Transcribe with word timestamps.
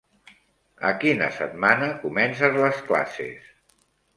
A 0.91 0.93
quina 1.03 1.27
setmana 1.35 1.91
comences 2.07 2.59
les 2.65 2.81
classes? 2.89 3.53